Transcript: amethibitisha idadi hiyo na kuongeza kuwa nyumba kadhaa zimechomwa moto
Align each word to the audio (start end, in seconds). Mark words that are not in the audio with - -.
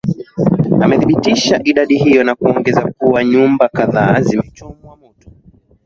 amethibitisha 0.83 1.55
idadi 1.63 1.97
hiyo 1.97 2.23
na 2.23 2.35
kuongeza 2.35 2.91
kuwa 2.97 3.23
nyumba 3.23 3.69
kadhaa 3.69 4.21
zimechomwa 4.21 4.95
moto 4.97 5.29